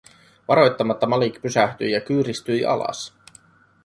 [0.47, 3.13] Varoittamatta Malik pysähtyi ja kyyristyi alas.